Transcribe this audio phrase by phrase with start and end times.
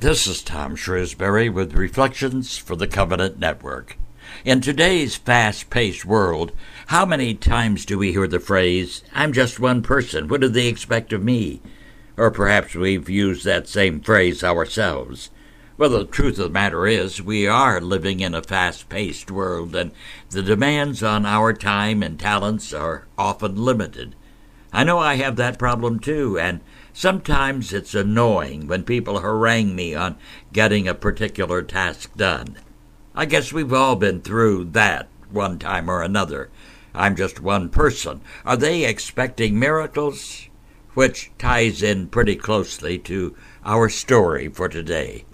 [0.00, 3.98] This is Tom Shrewsbury with Reflections for the Covenant Network.
[4.46, 6.52] In today's fast paced world,
[6.86, 10.68] how many times do we hear the phrase, I'm just one person, what do they
[10.68, 11.60] expect of me?
[12.16, 15.28] Or perhaps we've used that same phrase ourselves.
[15.76, 19.76] Well, the truth of the matter is, we are living in a fast paced world,
[19.76, 19.90] and
[20.30, 24.14] the demands on our time and talents are often limited.
[24.72, 26.60] I know I have that problem too, and
[27.00, 30.18] Sometimes it's annoying when people harangue me on
[30.52, 32.58] getting a particular task done.
[33.14, 36.50] I guess we've all been through that one time or another.
[36.94, 38.20] I'm just one person.
[38.44, 40.50] Are they expecting miracles?
[40.92, 45.24] Which ties in pretty closely to our story for today.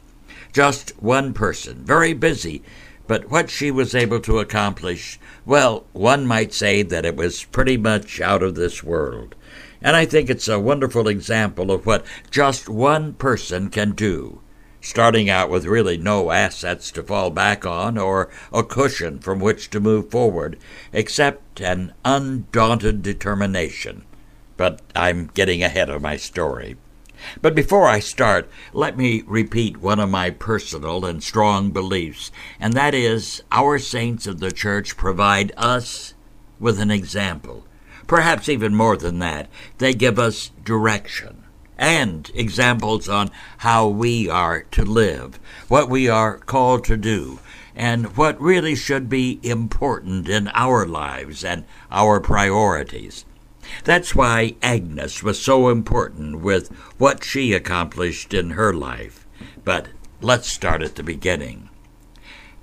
[0.52, 2.62] Just one person, very busy,
[3.08, 7.76] but what she was able to accomplish, well, one might say that it was pretty
[7.76, 9.34] much out of this world.
[9.82, 14.40] And I think it's a wonderful example of what just one person can do,
[14.80, 19.68] starting out with really no assets to fall back on or a cushion from which
[19.70, 20.58] to move forward,
[20.92, 24.04] except an undaunted determination.
[24.56, 26.76] But I'm getting ahead of my story.
[27.42, 32.30] But before I start, let me repeat one of my personal and strong beliefs,
[32.60, 36.14] and that is our saints of the church provide us
[36.58, 37.65] with an example
[38.06, 41.44] Perhaps even more than that, they give us direction
[41.78, 47.38] and examples on how we are to live, what we are called to do,
[47.74, 53.24] and what really should be important in our lives and our priorities.
[53.84, 56.68] That's why Agnes was so important with
[56.98, 59.26] what she accomplished in her life.
[59.64, 59.88] But
[60.20, 61.68] let's start at the beginning.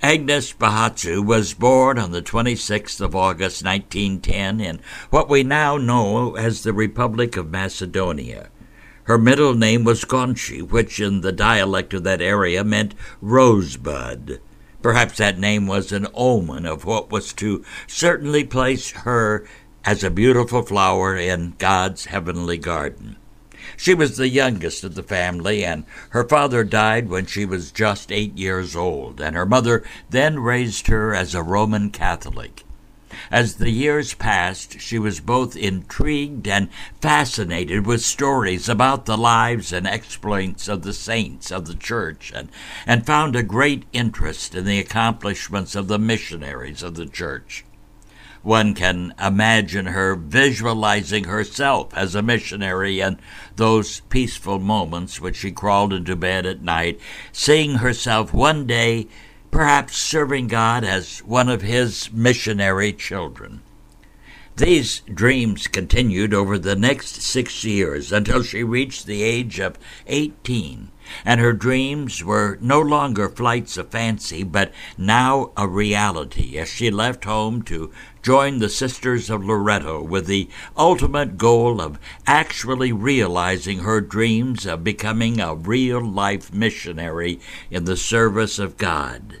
[0.02, 6.36] Agnes Bahatsu was born on the 26th of August 1910 in what we now know
[6.36, 8.50] as the Republic of Macedonia.
[9.04, 14.40] Her middle name was Gonchi, which in the dialect of that area meant rosebud.
[14.82, 19.46] Perhaps that name was an omen of what was to certainly place her
[19.84, 23.16] as a beautiful flower in God's heavenly garden.
[23.76, 28.12] She was the youngest of the family, and her father died when she was just
[28.12, 32.64] eight years old, and her mother then raised her as a Roman Catholic.
[33.30, 36.68] As the years passed, she was both intrigued and
[37.00, 42.48] fascinated with stories about the lives and exploits of the saints of the church, and,
[42.86, 47.64] and found a great interest in the accomplishments of the missionaries of the church.
[48.44, 53.18] One can imagine her visualizing herself as a missionary in
[53.56, 57.00] those peaceful moments when she crawled into bed at night,
[57.32, 59.08] seeing herself one day
[59.50, 63.62] perhaps serving God as one of His missionary children.
[64.56, 70.90] These dreams continued over the next six years until she reached the age of 18
[71.24, 76.90] and her dreams were no longer flights of fancy, but now a reality as she
[76.90, 77.90] left home to
[78.24, 80.48] join the Sisters of Loreto with the
[80.78, 87.38] ultimate goal of actually realizing her dreams of becoming a real life missionary
[87.70, 89.40] in the service of God.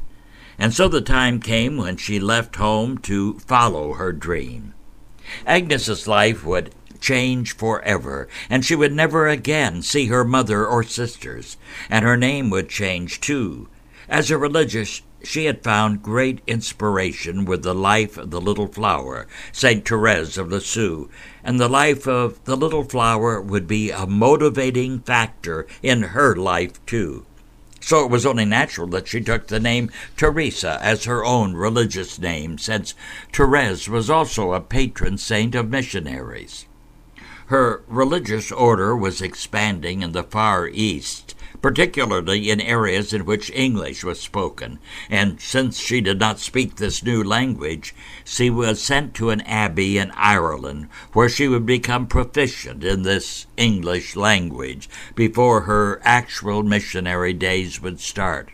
[0.58, 4.74] And so the time came when she left home to follow her dream.
[5.46, 11.56] Agnes's life would change forever, and she would never again see her mother or sisters,
[11.88, 13.66] and her name would change too.
[14.10, 19.26] As a religious, she had found great inspiration with the life of the little flower,
[19.52, 19.86] St.
[19.86, 21.08] Therese of Lisieux,
[21.42, 26.84] and the life of the little flower would be a motivating factor in her life
[26.86, 27.26] too.
[27.80, 32.18] So it was only natural that she took the name Teresa as her own religious
[32.18, 32.94] name, since
[33.30, 36.64] Therese was also a patron saint of missionaries.
[37.48, 44.04] Her religious order was expanding in the Far East, particularly in areas in which English
[44.04, 49.30] was spoken, and since she did not speak this new language, she was sent to
[49.30, 56.02] an abbey in Ireland where she would become proficient in this English language before her
[56.04, 58.50] actual missionary days would start.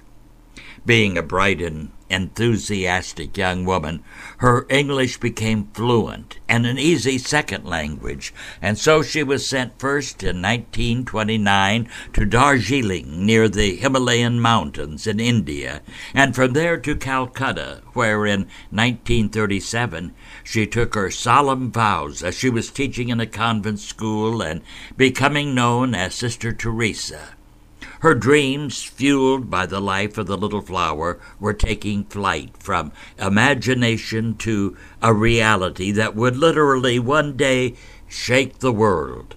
[0.86, 4.02] Being a bright and enthusiastic young woman,
[4.38, 10.22] her English became fluent and an easy second language, and so she was sent first
[10.22, 15.80] in 1929 to Darjeeling near the Himalayan mountains in India,
[16.12, 18.40] and from there to Calcutta, where in
[18.70, 20.12] 1937
[20.42, 24.62] she took her solemn vows as she was teaching in a convent school and
[24.96, 27.36] becoming known as Sister Teresa.
[28.00, 34.36] Her dreams, fueled by the life of the little flower, were taking flight from imagination
[34.38, 37.74] to a reality that would literally one day
[38.08, 39.34] shake the world.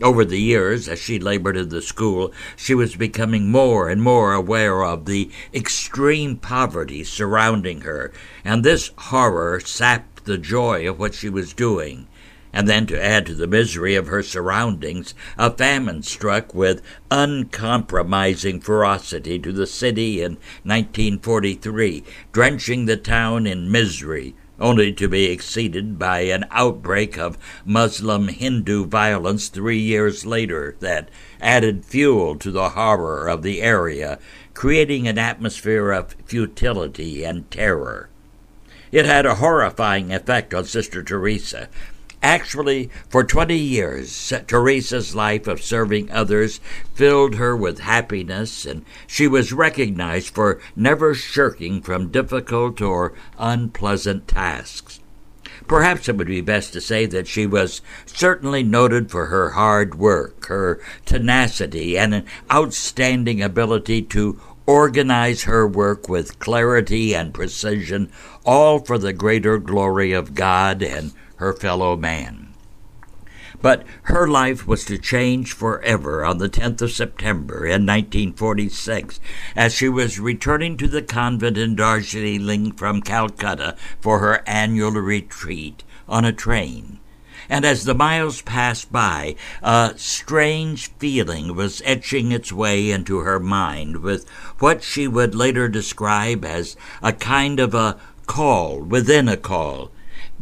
[0.00, 4.34] Over the years, as she labored in the school, she was becoming more and more
[4.34, 8.12] aware of the extreme poverty surrounding her,
[8.44, 12.06] and this horror sapped the joy of what she was doing.
[12.52, 18.60] And then, to add to the misery of her surroundings, a famine struck with uncompromising
[18.60, 20.32] ferocity to the city in
[20.64, 22.02] 1943,
[22.32, 28.84] drenching the town in misery, only to be exceeded by an outbreak of Muslim Hindu
[28.84, 31.08] violence three years later that
[31.40, 34.18] added fuel to the horror of the area,
[34.52, 38.10] creating an atmosphere of futility and terror.
[38.92, 41.68] It had a horrifying effect on Sister Teresa,
[42.22, 46.60] Actually, for 20 years, Teresa's life of serving others
[46.94, 54.28] filled her with happiness, and she was recognized for never shirking from difficult or unpleasant
[54.28, 55.00] tasks.
[55.66, 59.94] Perhaps it would be best to say that she was certainly noted for her hard
[59.94, 68.10] work, her tenacity, and an outstanding ability to organize her work with clarity and precision,
[68.44, 72.46] all for the greater glory of God and her fellow man.
[73.62, 79.20] But her life was to change forever on the 10th of September in 1946
[79.56, 85.82] as she was returning to the convent in Darjeeling from Calcutta for her annual retreat
[86.08, 86.98] on a train.
[87.48, 93.40] And as the miles passed by, a strange feeling was etching its way into her
[93.40, 94.28] mind with
[94.58, 99.90] what she would later describe as a kind of a call within a call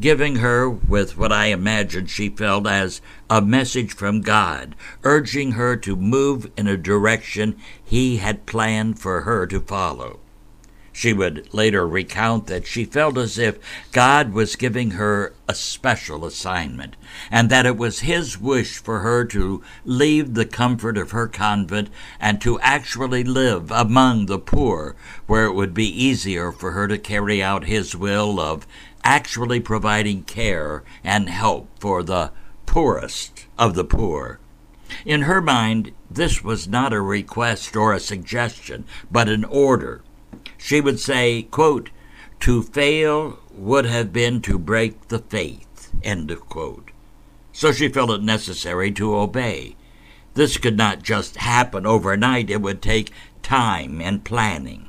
[0.00, 5.77] giving her with what I imagine she felt as a message from God, urging her
[5.77, 10.21] to move in a direction He had planned for her to follow.
[10.99, 13.59] She would later recount that she felt as if
[13.93, 16.97] God was giving her a special assignment,
[17.31, 21.89] and that it was His wish for her to leave the comfort of her convent
[22.19, 24.97] and to actually live among the poor,
[25.29, 28.67] where it would be easier for her to carry out His will of
[29.09, 32.31] actually providing care and help for the
[32.67, 34.39] poorest of the poor.
[35.07, 40.03] In her mind, this was not a request or a suggestion, but an order.
[40.59, 41.89] She would say, quote,
[42.41, 45.91] To fail would have been to break the faith.
[46.03, 46.91] End of quote.
[47.51, 49.77] So she felt it necessary to obey.
[50.35, 53.11] This could not just happen overnight, it would take
[53.43, 54.88] time and planning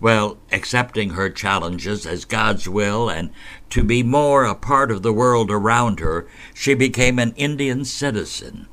[0.00, 3.30] well, accepting her challenges as God's will and
[3.70, 8.66] to be more a part of the world around her, she became an Indian citizen.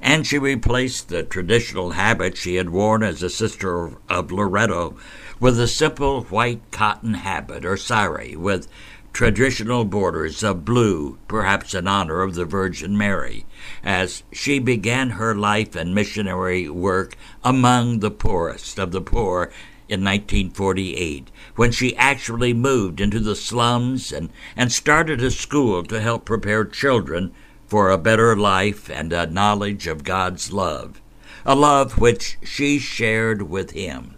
[0.00, 4.96] And she replaced the traditional habit she had worn as a sister of Loreto
[5.38, 8.66] with a simple white cotton habit or sari with
[9.12, 13.44] traditional borders of blue, perhaps in honor of the Virgin Mary,
[13.82, 19.50] as she began her life and missionary work among the poorest of the poor
[19.90, 26.00] in 1948 when she actually moved into the slums and, and started a school to
[26.00, 27.32] help prepare children
[27.66, 31.00] for a better life and a knowledge of God's love,
[31.44, 34.14] a love which she shared with him.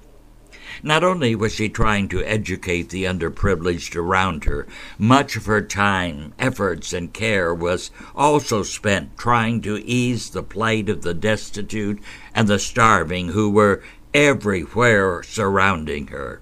[0.83, 4.67] Not only was she trying to educate the underprivileged around her,
[4.99, 10.89] much of her time, efforts, and care was also spent trying to ease the plight
[10.89, 12.01] of the destitute
[12.35, 13.83] and the starving who were
[14.14, 16.41] everywhere surrounding her.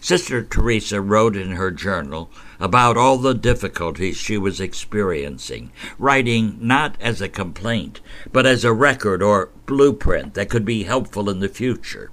[0.00, 6.96] Sister Teresa wrote in her journal about all the difficulties she was experiencing, writing not
[7.00, 8.00] as a complaint,
[8.32, 12.10] but as a record or blueprint that could be helpful in the future.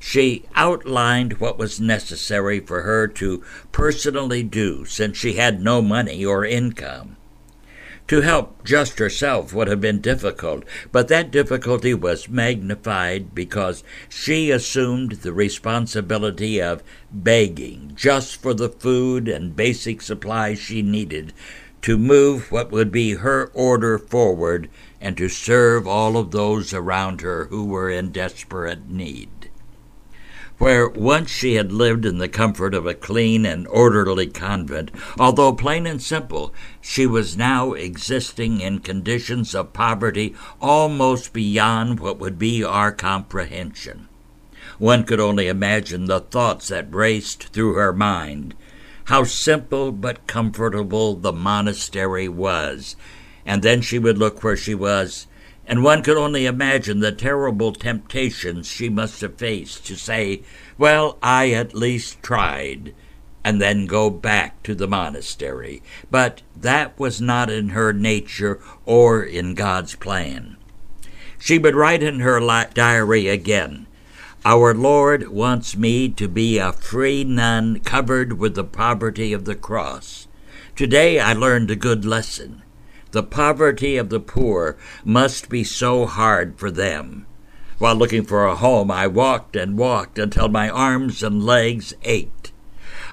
[0.00, 6.24] She outlined what was necessary for her to personally do since she had no money
[6.24, 7.15] or income.
[8.08, 14.52] To help just herself would have been difficult, but that difficulty was magnified because she
[14.52, 21.32] assumed the responsibility of begging just for the food and basic supplies she needed
[21.82, 24.68] to move what would be her order forward
[25.00, 29.28] and to serve all of those around her who were in desperate need
[30.58, 35.52] where once she had lived in the comfort of a clean and orderly convent, although
[35.52, 42.38] plain and simple, she was now existing in conditions of poverty almost beyond what would
[42.38, 44.08] be our comprehension.
[44.78, 48.54] One could only imagine the thoughts that raced through her mind.
[49.04, 52.96] How simple but comfortable the monastery was.
[53.44, 55.26] And then she would look where she was
[55.66, 60.42] and one could only imagine the terrible temptations she must have faced to say,
[60.78, 62.94] Well, I at least tried,
[63.42, 65.82] and then go back to the monastery.
[66.10, 70.56] But that was not in her nature or in God's plan.
[71.38, 72.40] She would write in her
[72.72, 73.86] diary again
[74.44, 79.56] Our Lord wants me to be a free nun covered with the poverty of the
[79.56, 80.28] cross.
[80.76, 82.62] Today I learned a good lesson.
[83.16, 87.24] The poverty of the poor must be so hard for them.
[87.78, 92.52] While looking for a home, I walked and walked until my arms and legs ached.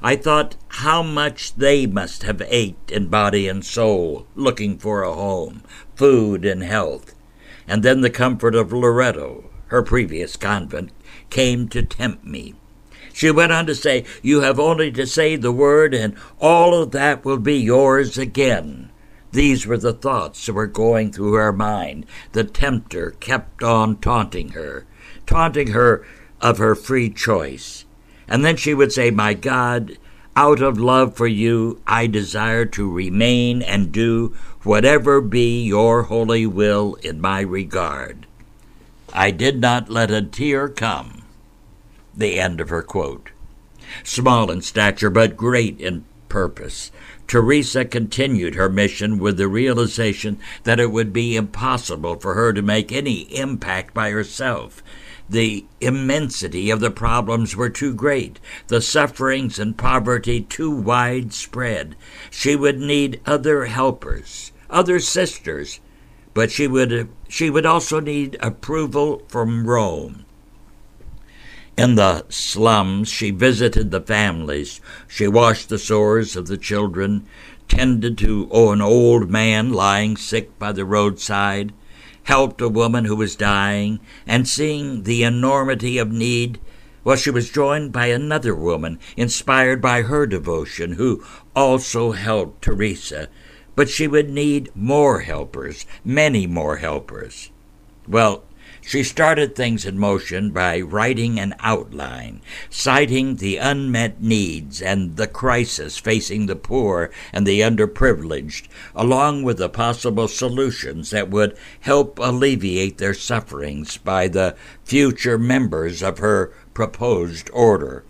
[0.01, 5.13] I thought how much they must have ached in body and soul, looking for a
[5.13, 5.63] home,
[5.95, 7.15] food, and health.
[7.65, 10.91] And then the comfort of Loreto, her previous convent,
[11.29, 12.55] came to tempt me.
[13.13, 16.91] She went on to say, You have only to say the word, and all of
[16.91, 18.89] that will be yours again.
[19.33, 22.05] These were the thoughts that were going through her mind.
[22.33, 24.85] The tempter kept on taunting her,
[25.25, 26.05] taunting her
[26.39, 27.85] of her free choice.
[28.27, 29.97] And then she would say, My God,
[30.35, 36.45] out of love for you, I desire to remain and do whatever be your holy
[36.45, 38.27] will in my regard.
[39.11, 41.23] I did not let a tear come.
[42.15, 43.31] The end of her quote.
[44.03, 46.91] Small in stature, but great in purpose,
[47.27, 52.61] Teresa continued her mission with the realization that it would be impossible for her to
[52.61, 54.83] make any impact by herself
[55.29, 61.95] the immensity of the problems were too great, the sufferings and poverty too widespread.
[62.29, 65.79] She would need other helpers, other sisters,
[66.33, 70.25] but she would, she would also need approval from Rome.
[71.75, 74.79] In the slums, she visited the families.
[75.07, 77.25] She washed the sores of the children,
[77.67, 81.73] tended to an old man lying sick by the roadside,
[82.25, 86.59] helped a woman who was dying, and seeing the enormity of need,
[87.03, 91.23] well, she was joined by another woman, inspired by her devotion, who
[91.55, 93.29] also helped Teresa.
[93.75, 97.49] But she would need more helpers, many more helpers.
[98.07, 98.43] Well,
[98.85, 105.27] she started things in motion by writing an outline, citing the unmet needs and the
[105.27, 112.19] crisis facing the poor and the underprivileged, along with the possible solutions that would help
[112.19, 118.03] alleviate their sufferings by the future members of her proposed order.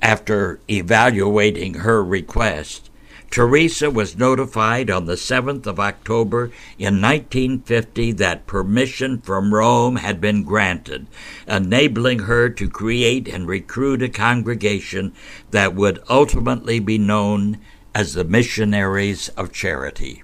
[0.00, 2.85] After evaluating her request,
[3.30, 10.20] Teresa was notified on the 7th of October in 1950 that permission from Rome had
[10.20, 11.06] been granted,
[11.46, 15.12] enabling her to create and recruit a congregation
[15.50, 17.58] that would ultimately be known
[17.94, 20.22] as the Missionaries of Charity.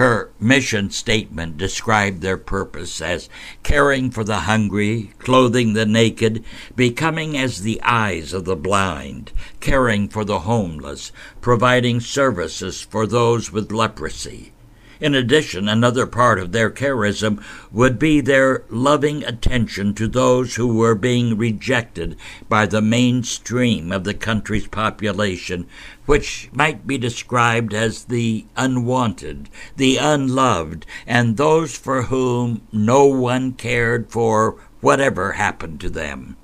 [0.00, 3.28] Her mission statement described their purpose as
[3.62, 6.42] caring for the hungry, clothing the naked,
[6.74, 9.30] becoming as the eyes of the blind,
[9.60, 14.52] caring for the homeless, providing services for those with leprosy.
[15.00, 17.42] In addition, another part of their charism
[17.72, 22.16] would be their loving attention to those who were being rejected
[22.50, 25.66] by the mainstream of the country's population,
[26.04, 33.52] which might be described as the unwanted, the unloved, and those for whom no one
[33.52, 36.36] cared for whatever happened to them.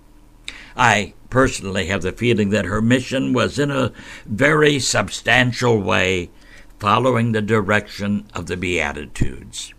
[0.75, 3.93] I personally have the feeling that her mission was in a
[4.25, 6.31] very substantial way
[6.79, 9.73] following the direction of the Beatitudes.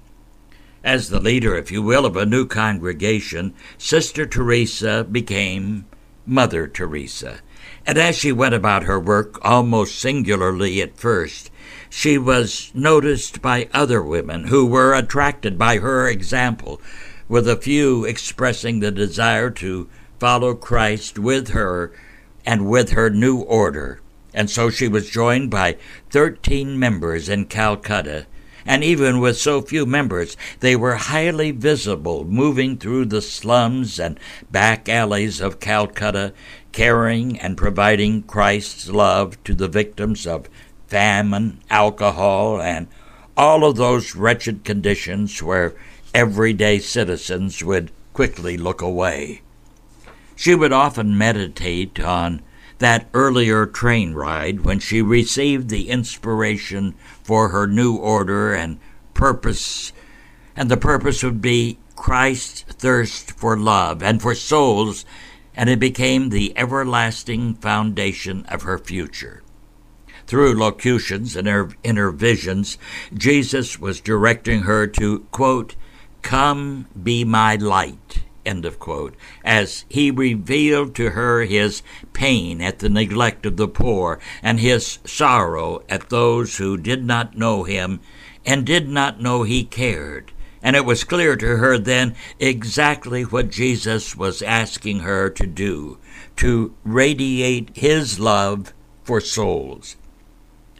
[0.84, 5.86] As the leader, if you will, of a new congregation, Sister Teresa became
[6.25, 7.39] Mother Teresa.
[7.86, 11.51] And as she went about her work, almost singularly at first,
[11.89, 16.82] she was noticed by other women who were attracted by her example,
[17.27, 19.89] with a few expressing the desire to
[20.20, 21.92] follow Christ with her
[22.46, 24.01] and with her new order
[24.34, 25.77] and so she was joined by
[26.10, 28.27] 13 members in Calcutta.
[28.65, 34.19] And even with so few members, they were highly visible, moving through the slums and
[34.51, 36.34] back alleys of Calcutta,
[36.74, 40.50] caring and providing Christ's love to the victims of
[40.88, 42.88] famine, alcohol, and
[43.38, 45.74] all of those wretched conditions where
[46.13, 49.41] everyday citizens would quickly look away.
[50.36, 52.41] She would often meditate on
[52.79, 56.93] that earlier train ride when she received the inspiration
[57.24, 58.79] for her new order and
[59.13, 59.91] purpose,
[60.55, 65.05] and the purpose would be Christ's thirst for love and for souls,
[65.55, 69.41] and it became the everlasting foundation of her future.
[70.27, 72.77] Through locutions and her inner visions,
[73.13, 75.75] Jesus was directing her to, quote,
[76.22, 82.80] Come be my light end of quote, as he revealed to her his pain at
[82.80, 88.00] the neglect of the poor and his sorrow at those who did not know him
[88.46, 90.32] and did not know he cared.
[90.63, 96.00] And it was clear to her then exactly what Jesus was asking her to do
[96.38, 98.74] to radiate his love
[99.04, 99.98] for souls.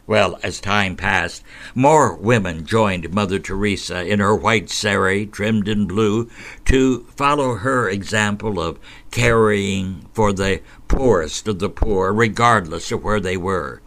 [0.08, 5.86] Well, as time passed, more women joined Mother Teresa in her white sari trimmed in
[5.86, 6.30] blue
[6.64, 8.78] to follow her example of
[9.10, 13.82] caring for the poorest of the poor, regardless of where they were.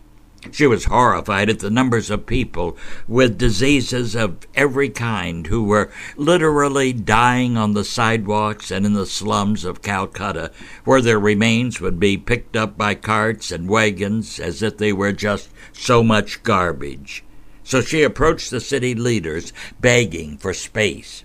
[0.50, 2.75] She was horrified at the numbers of people
[3.07, 9.05] with diseases of every kind who were literally dying on the sidewalks and in the
[9.05, 10.51] slums of Calcutta,
[10.83, 15.13] where their remains would be picked up by carts and wagons as if they were
[15.13, 17.24] just so much garbage.
[17.63, 21.24] So she approached the city leaders begging for space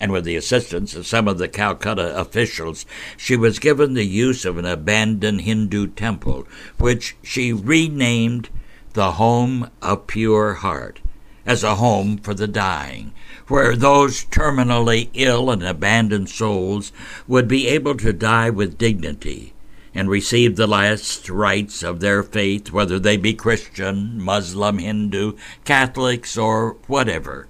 [0.00, 2.84] and with the assistance of some of the Calcutta officials,
[3.16, 6.46] she was given the use of an abandoned Hindu temple,
[6.78, 8.48] which she renamed
[8.94, 11.00] the Home of Pure Heart,
[11.46, 13.12] as a home for the dying,
[13.48, 16.92] where those terminally ill and abandoned souls
[17.28, 19.52] would be able to die with dignity
[19.94, 25.34] and receive the last rites of their faith, whether they be Christian, Muslim, Hindu,
[25.64, 27.46] Catholics, or whatever.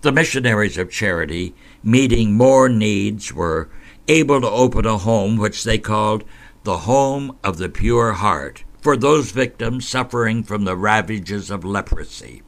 [0.00, 3.68] The missionaries of charity, meeting more needs, were
[4.06, 6.22] able to open a home which they called
[6.62, 12.42] the Home of the Pure Heart for those victims suffering from the ravages of leprosy.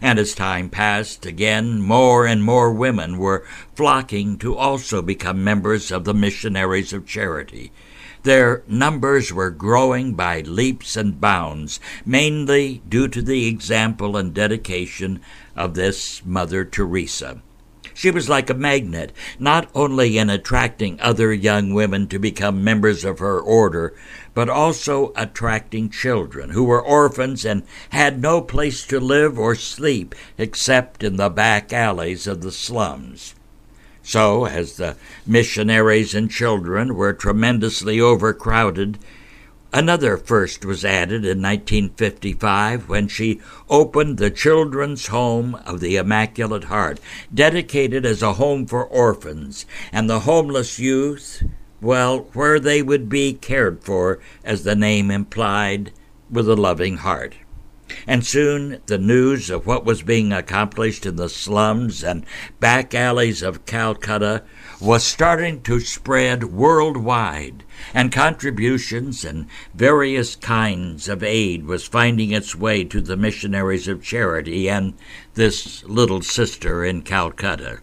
[0.00, 5.92] And as time passed, again, more and more women were flocking to also become members
[5.92, 7.72] of the Missionaries of Charity.
[8.22, 15.20] Their numbers were growing by leaps and bounds, mainly due to the example and dedication
[15.56, 17.42] of this Mother Teresa.
[17.94, 23.06] She was like a magnet, not only in attracting other young women to become members
[23.06, 23.94] of her order,
[24.34, 30.14] but also attracting children who were orphans and had no place to live or sleep
[30.36, 33.34] except in the back alleys of the slums.
[34.02, 34.96] So, as the
[35.26, 38.98] missionaries and children were tremendously overcrowded,
[39.76, 46.64] another first was added in 1955 when she opened the Children's Home of the Immaculate
[46.64, 46.98] Heart,
[47.32, 51.42] dedicated as a home for orphans and the homeless youth,
[51.82, 55.92] well, where they would be cared for, as the name implied,
[56.30, 57.34] with a loving heart.
[58.06, 62.24] And soon the news of what was being accomplished in the slums and
[62.60, 64.42] back alleys of Calcutta
[64.80, 72.54] was starting to spread worldwide, and contributions and various kinds of aid was finding its
[72.54, 74.94] way to the missionaries of charity and
[75.34, 77.80] this little sister in Calcutta.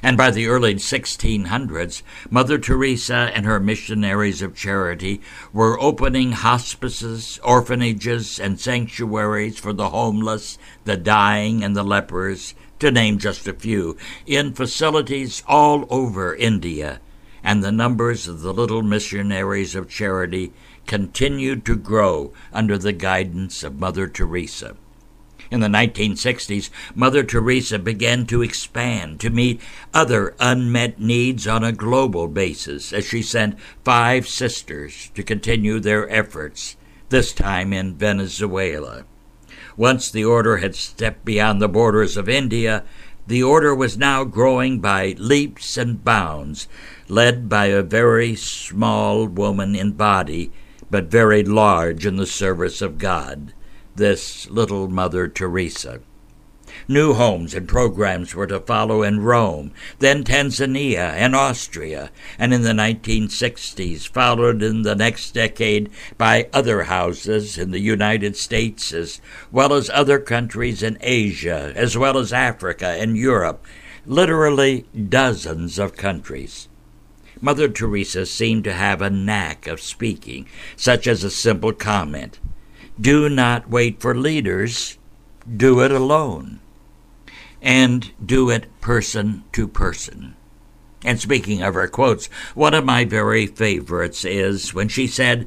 [0.00, 5.20] And by the early 1600s, Mother Teresa and her missionaries of charity
[5.52, 12.92] were opening hospices, orphanages, and sanctuaries for the homeless, the dying, and the lepers, to
[12.92, 17.00] name just a few, in facilities all over India.
[17.42, 20.52] And the numbers of the little missionaries of charity
[20.86, 24.76] continued to grow under the guidance of Mother Teresa.
[25.48, 29.60] In the 1960s, Mother Teresa began to expand to meet
[29.94, 36.10] other unmet needs on a global basis as she sent five sisters to continue their
[36.10, 36.76] efforts,
[37.10, 39.04] this time in Venezuela.
[39.76, 42.82] Once the order had stepped beyond the borders of India,
[43.28, 46.66] the order was now growing by leaps and bounds,
[47.08, 50.50] led by a very small woman in body,
[50.90, 53.52] but very large in the service of God
[53.96, 56.00] this little Mother Teresa.
[56.88, 62.62] New homes and programs were to follow in Rome, then Tanzania and Austria, and in
[62.62, 69.20] the 1960s, followed in the next decade by other houses in the United States as
[69.50, 73.64] well as other countries in Asia, as well as Africa and Europe,
[74.04, 76.68] literally dozens of countries.
[77.40, 82.38] Mother Teresa seemed to have a knack of speaking, such as a simple comment.
[83.00, 84.96] Do not wait for leaders,
[85.54, 86.60] do it alone.
[87.60, 90.34] And do it person to person.
[91.04, 95.46] And speaking of her quotes, one of my very favorites is when she said,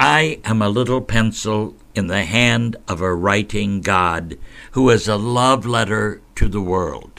[0.00, 4.38] I am a little pencil in the hand of a writing God
[4.72, 7.17] who is a love letter to the world.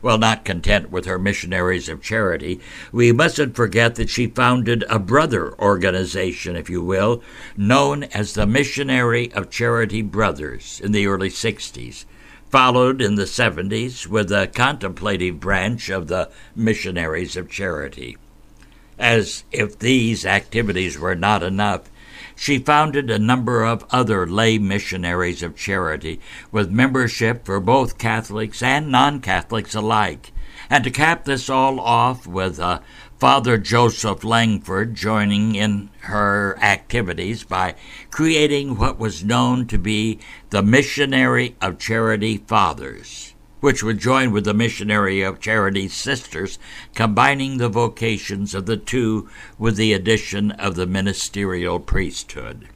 [0.00, 2.60] Well, not content with her missionaries of charity,
[2.92, 7.22] we mustn't forget that she founded a brother organization, if you will,
[7.56, 12.04] known as the Missionary of Charity Brothers in the early 60s.
[12.48, 18.16] followed in the 70s with a contemplative branch of the Missionaries of Charity.
[18.98, 21.90] As if these activities were not enough,
[22.38, 26.20] she founded a number of other lay missionaries of charity
[26.52, 30.30] with membership for both Catholics and non Catholics alike.
[30.70, 32.78] And to cap this all off with uh,
[33.18, 37.74] Father Joseph Langford joining in her activities by
[38.12, 40.20] creating what was known to be
[40.50, 43.27] the Missionary of Charity Fathers
[43.60, 46.58] which would join with the Missionary of Charity Sisters,
[46.94, 52.68] combining the vocations of the two with the addition of the ministerial priesthood.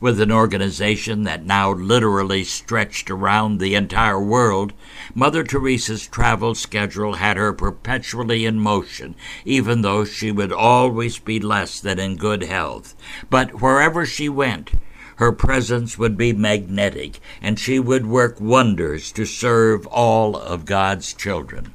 [0.00, 4.72] With an organization that now literally stretched around the entire world,
[5.14, 9.14] Mother Teresa's travel schedule had her perpetually in motion,
[9.44, 12.94] even though she would always be less than in good health.
[13.28, 14.70] But wherever she went,
[15.20, 21.12] her presence would be magnetic, and she would work wonders to serve all of God's
[21.12, 21.74] children.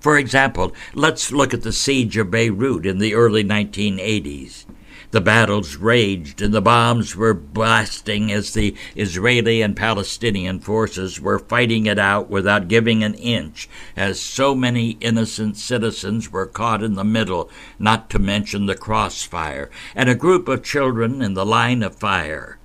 [0.00, 4.64] For example, let's look at the siege of Beirut in the early 1980s.
[5.12, 11.38] The battles raged and the bombs were blasting as the Israeli and Palestinian forces were
[11.38, 16.94] fighting it out without giving an inch, as so many innocent citizens were caught in
[16.94, 21.82] the middle, not to mention the crossfire, and a group of children in the line
[21.84, 22.58] of fire.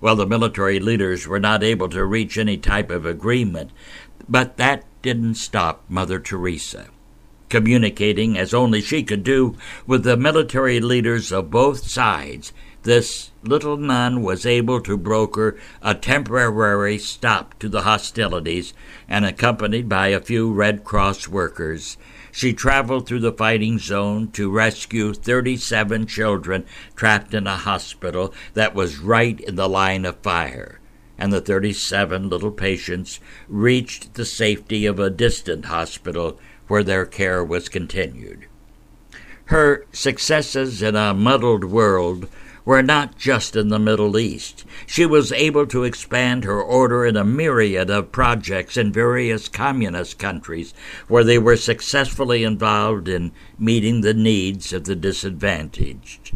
[0.00, 3.70] Well, the military leaders were not able to reach any type of agreement,
[4.28, 6.88] but that didn't stop Mother Teresa
[7.48, 12.52] communicating as only she could do with the military leaders of both sides,
[12.84, 18.74] this little nun was able to broker a temporary stop to the hostilities,
[19.08, 21.96] and accompanied by a few Red Cross workers,
[22.30, 28.74] she traveled through the fighting zone to rescue 37 children trapped in a hospital that
[28.74, 30.80] was right in the line of fire.
[31.16, 37.44] And the 37 little patients reached the safety of a distant hospital where their care
[37.44, 38.46] was continued.
[39.46, 42.28] Her successes in a muddled world
[42.64, 44.64] were not just in the Middle East.
[44.86, 50.18] She was able to expand her order in a myriad of projects in various communist
[50.18, 50.72] countries
[51.08, 56.32] where they were successfully involved in meeting the needs of the disadvantaged.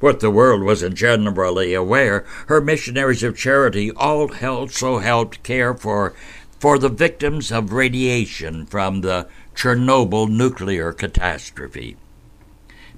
[0.00, 6.14] What the world wasn't generally aware, her missionaries of charity all also helped care for
[6.58, 9.28] for the victims of radiation from the
[9.58, 11.96] Chernobyl nuclear catastrophe.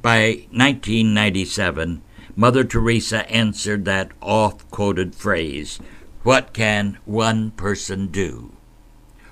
[0.03, 2.03] By 1997,
[2.37, 5.81] Mother Teresa answered that oft quoted phrase,
[6.23, 8.53] What can one person do?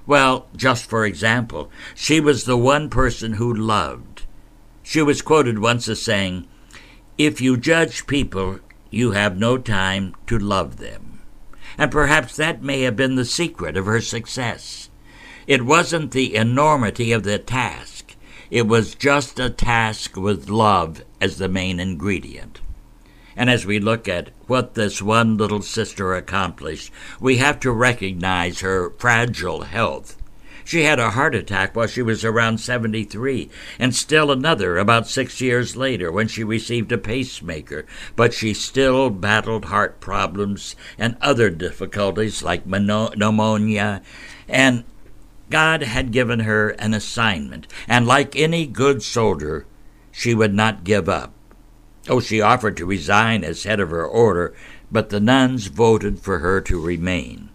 [0.06, 4.22] Well, just for example, she was the one person who loved.
[4.82, 6.48] She was quoted once as saying,
[7.18, 8.60] If you judge people,
[8.90, 11.20] you have no time to love them.
[11.76, 14.87] And perhaps that may have been the secret of her success.
[15.48, 18.14] It wasn't the enormity of the task,
[18.50, 22.60] it was just a task with love as the main ingredient.
[23.34, 28.60] And as we look at what this one little sister accomplished, we have to recognize
[28.60, 30.18] her fragile health.
[30.66, 35.40] She had a heart attack while she was around 73, and still another about six
[35.40, 41.48] years later when she received a pacemaker, but she still battled heart problems and other
[41.48, 44.02] difficulties like pneumonia
[44.46, 44.84] and
[45.50, 49.66] God had given her an assignment, and like any good soldier,
[50.12, 51.32] she would not give up.
[52.08, 54.54] Oh, she offered to resign as head of her order,
[54.90, 57.50] but the nuns voted for her to remain.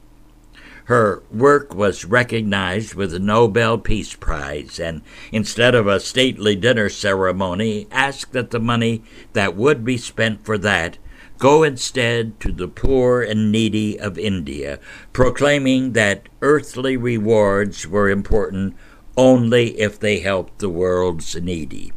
[0.85, 5.01] Her work was recognized with the Nobel Peace Prize, and
[5.31, 9.01] instead of a stately dinner ceremony, asked that the money
[9.31, 10.97] that would be spent for that
[11.37, 14.79] Go instead to the poor and needy of India,
[15.11, 18.75] proclaiming that earthly rewards were important
[19.17, 21.91] only if they helped the world's needy.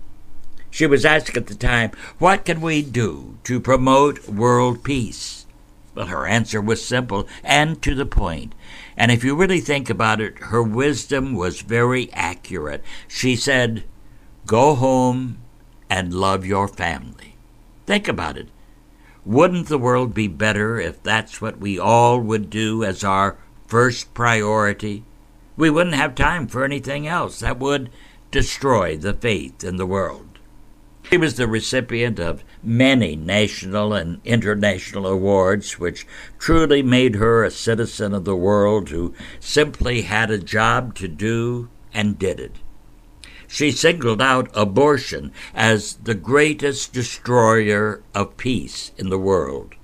[0.71, 5.47] She was asked at the time, What can we do to promote world peace?
[5.95, 8.55] Well, her answer was simple and to the point.
[8.97, 12.85] And if you really think about it, her wisdom was very accurate.
[13.09, 13.85] She said,
[14.45, 15.39] Go home
[15.89, 17.37] and love your family.
[17.87, 18.49] Think about it.
[19.27, 23.37] Wouldn't the world be better if that's what we all would do as our
[23.67, 25.03] first priority?
[25.57, 27.41] We wouldn't have time for anything else.
[27.41, 27.91] That would
[28.31, 30.39] destroy the faith in the world.
[31.11, 36.07] She was the recipient of many national and international awards, which
[36.39, 41.69] truly made her a citizen of the world who simply had a job to do
[41.93, 42.53] and did it.
[43.49, 49.75] She singled out abortion as the greatest destroyer of peace in the world.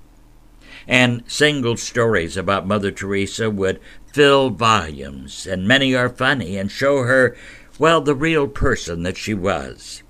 [0.87, 7.03] And single stories about Mother Teresa would fill volumes, and many are funny and show
[7.03, 7.35] her,
[7.79, 10.03] well, the real person that she was.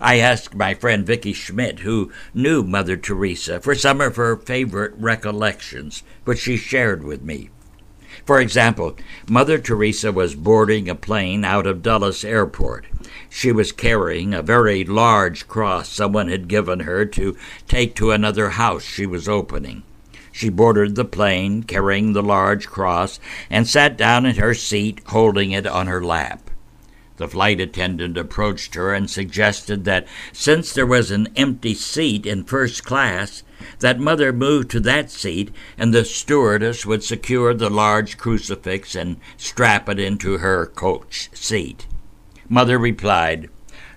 [0.00, 4.92] I asked my friend Vicky Schmidt, who knew Mother Teresa, for some of her favorite
[4.96, 7.50] recollections, which she shared with me.
[8.24, 8.96] For example,
[9.28, 12.86] Mother Teresa was boarding a plane out of Dulles Airport.
[13.28, 17.36] She was carrying a very large cross someone had given her to
[17.68, 19.82] take to another house she was opening.
[20.32, 25.50] She boarded the plane, carrying the large cross, and sat down in her seat, holding
[25.50, 26.45] it on her lap.
[27.16, 32.44] The flight attendant approached her and suggested that since there was an empty seat in
[32.44, 33.42] first class,
[33.78, 39.16] that mother move to that seat and the stewardess would secure the large crucifix and
[39.36, 41.86] strap it into her coach seat.
[42.48, 43.48] Mother replied,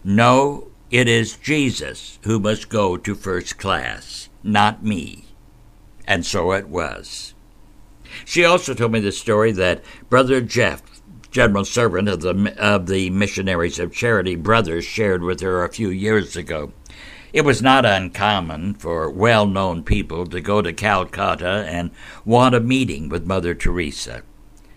[0.03, 5.25] No, it is Jesus who must go to first class, not me.
[6.07, 7.33] And so it was.
[8.25, 10.81] She also told me the story that Brother Jeff,
[11.31, 15.89] general servant of the, of the Missionaries of Charity Brothers, shared with her a few
[15.89, 16.71] years ago.
[17.31, 21.91] It was not uncommon for well known people to go to Calcutta and
[22.25, 24.23] want a meeting with Mother Teresa.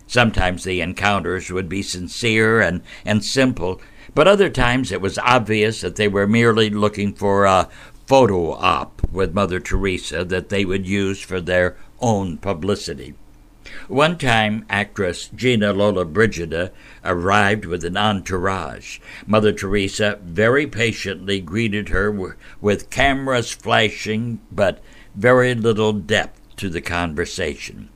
[0.06, 3.80] Sometimes the encounters would be sincere and, and simple,
[4.14, 7.70] but other times it was obvious that they were merely looking for a
[8.06, 13.14] photo op with Mother Teresa that they would use for their own publicity.
[13.88, 16.70] One time, actress Gina Lollobrigida
[17.04, 18.98] arrived with an entourage.
[19.26, 24.82] Mother Teresa very patiently greeted her with cameras flashing, but
[25.14, 27.88] very little depth to the conversation.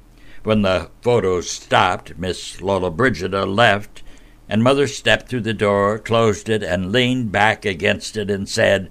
[0.43, 4.03] When the photos stopped, Miss Lollobrigida left,
[4.49, 8.91] and Mother stepped through the door, closed it, and leaned back against it and said,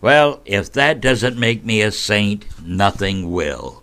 [0.00, 3.82] Well, if that doesn't make me a saint, nothing will.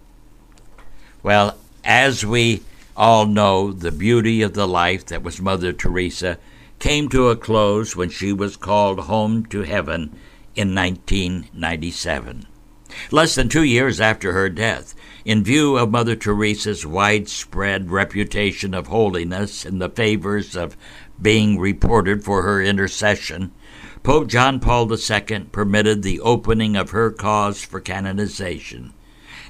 [1.23, 1.57] Well,
[1.89, 2.61] as we
[2.95, 6.37] all know, the beauty of the life that was Mother Teresa
[6.77, 10.15] came to a close when she was called home to heaven
[10.55, 12.45] in 1997.
[13.09, 14.93] Less than two years after her death,
[15.25, 20.77] in view of Mother Teresa's widespread reputation of holiness and the favors of
[21.19, 23.51] being reported for her intercession,
[24.03, 28.93] Pope John Paul II permitted the opening of her cause for canonization.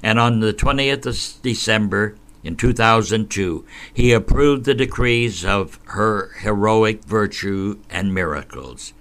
[0.02, 7.04] And on the 20th of December in 2002, he approved the decrees of her heroic
[7.04, 8.92] virtue and miracles.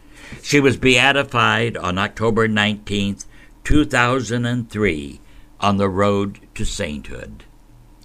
[0.42, 3.18] She was beatified on October 19,
[3.64, 5.22] 2003,
[5.60, 7.46] on the road to sainthood.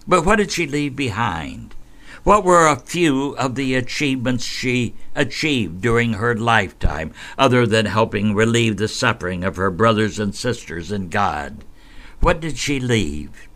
[0.06, 1.74] But what did she leave behind?
[2.22, 8.34] What were a few of the achievements she achieved during her lifetime, other than helping
[8.34, 11.64] relieve the suffering of her brothers and sisters in God?
[12.20, 13.48] What did she leave?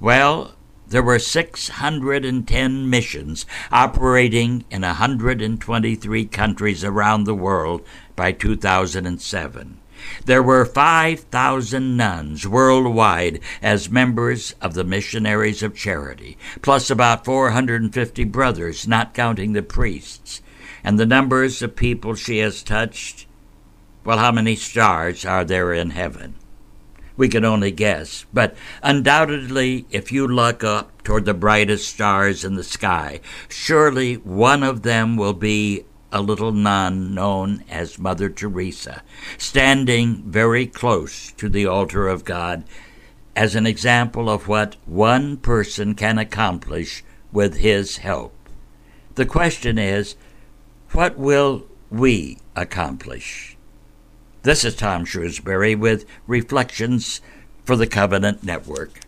[0.00, 0.56] Well,
[0.92, 9.78] there were 610 missions operating in 123 countries around the world by 2007.
[10.24, 18.24] There were 5,000 nuns worldwide as members of the Missionaries of Charity, plus about 450
[18.24, 20.40] brothers, not counting the priests.
[20.84, 23.26] And the numbers of people she has touched
[24.04, 26.34] well, how many stars are there in heaven?
[27.16, 28.26] We can only guess.
[28.32, 34.62] But undoubtedly, if you look up toward the brightest stars in the sky, surely one
[34.62, 39.02] of them will be a little nun known as Mother Teresa,
[39.38, 42.64] standing very close to the altar of God
[43.34, 48.34] as an example of what one person can accomplish with his help.
[49.14, 50.16] The question is,
[50.90, 53.51] what will we accomplish?
[54.44, 57.20] This is Tom Shrewsbury with Reflections
[57.64, 59.01] for the Covenant Network.